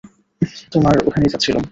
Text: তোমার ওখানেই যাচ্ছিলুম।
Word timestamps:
তোমার 0.71 0.95
ওখানেই 1.07 1.31
যাচ্ছিলুম। 1.33 1.63